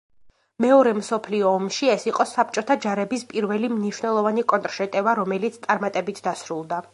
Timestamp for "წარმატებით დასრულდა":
5.69-6.83